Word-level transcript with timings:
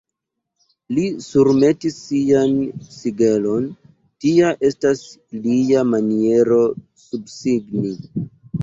Li 0.97 1.03
surmetis 1.25 1.99
sian 2.07 2.57
sigelon: 2.95 3.69
tia 4.25 4.57
estas 4.73 5.05
lia 5.47 5.87
maniero 5.95 6.63
subsigni. 7.07 7.97